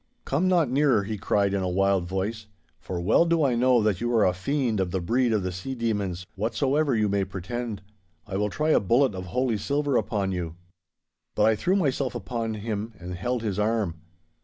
[0.25, 2.47] 'Come not nearer,' he cried in a wild voice,
[2.79, 5.51] 'for well do I know that you are a fiend of the breed of the
[5.51, 7.83] sea demons, whatsoever you may pretend.
[8.25, 10.55] I will try a bullet of holy silver upon you.'
[11.35, 14.01] But I threw myself upon him and held his arm.